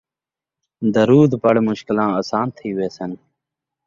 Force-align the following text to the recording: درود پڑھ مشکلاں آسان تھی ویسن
درود 0.95 1.31
پڑھ 1.43 1.59
مشکلاں 1.67 2.09
آسان 2.19 2.47
تھی 2.57 2.69
ویسن 2.77 3.11